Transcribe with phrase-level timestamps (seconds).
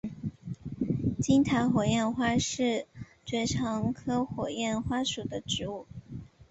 [1.21, 2.87] 金塔火焰花是
[3.23, 5.85] 爵床科火焰花属的植物。